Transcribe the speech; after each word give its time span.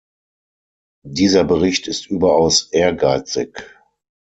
Dieser 1.05 1.43
Bericht 1.43 1.87
ist 1.87 2.07
überaus 2.09 2.71
ehrgeizig. 2.71 3.61